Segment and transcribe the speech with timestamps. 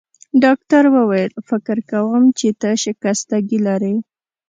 [0.43, 3.95] ډاکټر وویل: فکر کوم چي ته شکستګي لرې.